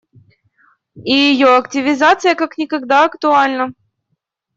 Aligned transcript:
И 1.05 1.13
ее 1.13 1.55
активизация 1.57 2.33
как 2.33 2.57
никогда 2.57 3.05
актуальна. 3.05 3.75